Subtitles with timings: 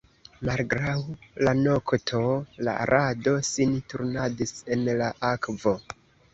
[0.47, 0.95] Malgraŭ
[1.47, 2.23] la nokto
[2.69, 5.79] la rado sin turnadis en la akvo.